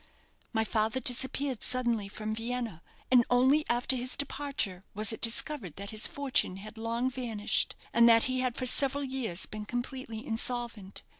[0.51, 5.91] My father disappeared suddenly from Vienna, and only after his departure was it discovered that
[5.91, 11.03] his fortune had long vanished, and that he had for several years been completely insolvent.